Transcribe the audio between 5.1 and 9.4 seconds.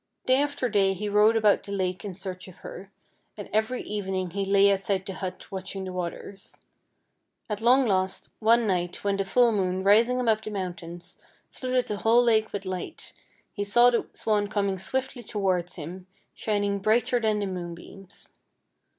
hut watching the waters. At long last, one night, when the